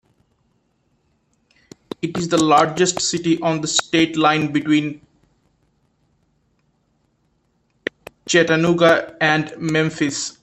[2.01, 5.01] It is the largest city on the state line between
[8.27, 10.39] Chattanooga and Memphis.